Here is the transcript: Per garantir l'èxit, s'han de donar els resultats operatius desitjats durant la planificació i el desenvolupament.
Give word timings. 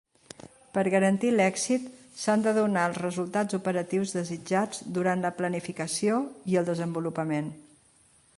Per 0.75 0.83
garantir 0.93 1.33
l'èxit, 1.33 1.85
s'han 2.21 2.45
de 2.47 2.53
donar 2.59 2.85
els 2.91 2.99
resultats 3.03 3.59
operatius 3.59 4.15
desitjats 4.19 4.83
durant 4.97 5.23
la 5.27 5.35
planificació 5.43 6.19
i 6.55 6.61
el 6.65 6.71
desenvolupament. 6.73 7.55